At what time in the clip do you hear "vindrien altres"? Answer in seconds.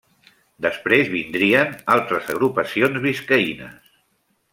1.15-2.31